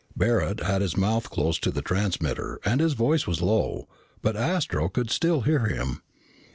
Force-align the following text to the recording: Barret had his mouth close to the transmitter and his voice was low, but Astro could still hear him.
Barret 0.17 0.61
had 0.61 0.81
his 0.81 0.97
mouth 0.97 1.29
close 1.29 1.59
to 1.59 1.69
the 1.69 1.83
transmitter 1.83 2.59
and 2.65 2.81
his 2.81 2.93
voice 2.93 3.27
was 3.27 3.39
low, 3.39 3.87
but 4.23 4.35
Astro 4.35 4.89
could 4.89 5.11
still 5.11 5.41
hear 5.41 5.67
him. 5.67 6.01